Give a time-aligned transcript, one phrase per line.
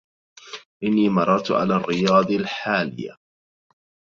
[0.83, 3.17] إني مررت على الرياض الحاليه